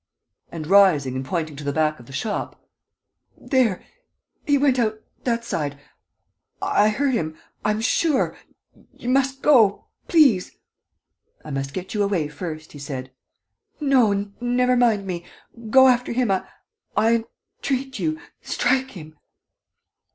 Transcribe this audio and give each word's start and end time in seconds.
And, 0.51 0.65
rising 0.65 1.15
and 1.15 1.23
pointing 1.23 1.55
to 1.57 1.63
the 1.63 1.71
back 1.71 1.99
of 1.99 2.07
the 2.07 2.11
shop: 2.11 2.59
"There... 3.37 3.85
he 4.47 4.57
went 4.57 4.79
out 4.79 4.99
that 5.25 5.45
side... 5.45 5.79
I 6.59 6.89
heard 6.89 7.13
him.... 7.13 7.37
I 7.63 7.69
am 7.69 7.81
sure.... 7.81 8.35
You 8.97 9.09
must 9.09 9.43
go... 9.43 9.85
please!" 10.07 10.57
"I 11.45 11.51
must 11.51 11.71
get 11.71 11.93
you 11.93 12.01
away 12.01 12.29
first," 12.29 12.71
he 12.71 12.79
said. 12.79 13.11
"No, 13.79 14.31
never 14.39 14.75
mind 14.75 15.05
me... 15.05 15.23
go 15.69 15.87
after 15.87 16.13
him.... 16.13 16.31
I 16.31 16.41
entreat 17.55 17.99
you.... 17.99 18.19
Strike 18.41 18.97
him!" 18.97 19.15